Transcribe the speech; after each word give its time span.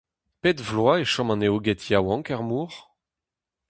Pet 0.41 0.57
vloaz 0.67 0.99
e 1.03 1.05
chom 1.13 1.29
an 1.33 1.45
eoged 1.47 1.81
yaouank 1.89 2.27
er 2.35 2.41
mor? 2.49 2.73